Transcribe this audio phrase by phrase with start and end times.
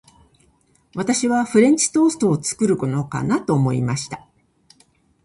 [0.95, 4.27] 私はフレンチトーストを作るのかなと思いました。